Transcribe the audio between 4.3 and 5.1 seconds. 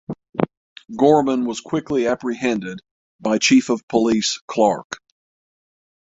Clark.